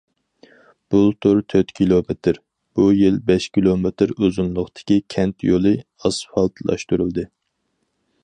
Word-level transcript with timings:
بۇلتۇر 0.93 1.41
تۆت 1.53 1.73
كىلومېتىر، 1.79 2.39
بۇ 2.79 2.87
يىل 3.01 3.19
بەش 3.27 3.45
كىلومېتىر 3.57 4.15
ئۇزۇنلۇقتىكى 4.19 4.99
كەنت 5.17 5.47
يولى 5.51 5.75
ئاسفالتلاشتۇرۇلدى. 6.01 7.27